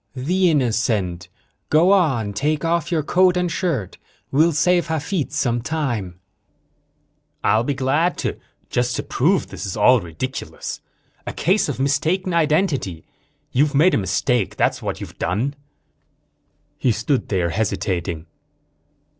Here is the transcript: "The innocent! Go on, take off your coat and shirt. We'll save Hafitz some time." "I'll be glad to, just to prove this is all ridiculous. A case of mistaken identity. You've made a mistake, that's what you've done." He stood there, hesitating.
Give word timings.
"The 0.15 0.49
innocent! 0.49 1.29
Go 1.69 1.91
on, 1.91 2.33
take 2.33 2.65
off 2.65 2.91
your 2.91 3.03
coat 3.03 3.37
and 3.37 3.51
shirt. 3.51 3.99
We'll 4.31 4.51
save 4.51 4.87
Hafitz 4.87 5.35
some 5.37 5.61
time." 5.61 6.19
"I'll 7.43 7.63
be 7.63 7.75
glad 7.75 8.17
to, 8.25 8.39
just 8.71 8.95
to 8.95 9.03
prove 9.03 9.45
this 9.49 9.63
is 9.63 9.77
all 9.77 10.01
ridiculous. 10.01 10.81
A 11.27 11.33
case 11.33 11.69
of 11.69 11.79
mistaken 11.79 12.33
identity. 12.33 13.05
You've 13.51 13.75
made 13.75 13.93
a 13.93 13.97
mistake, 13.99 14.55
that's 14.55 14.81
what 14.81 15.01
you've 15.01 15.19
done." 15.19 15.53
He 16.79 16.91
stood 16.91 17.29
there, 17.29 17.51
hesitating. 17.51 18.25